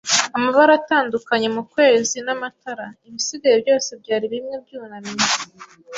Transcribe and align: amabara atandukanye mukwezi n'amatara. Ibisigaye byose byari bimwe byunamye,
amabara 0.35 0.71
atandukanye 0.79 1.47
mukwezi 1.55 2.17
n'amatara. 2.25 2.85
Ibisigaye 3.07 3.55
byose 3.63 3.89
byari 4.01 4.25
bimwe 4.33 4.55
byunamye, 4.63 5.17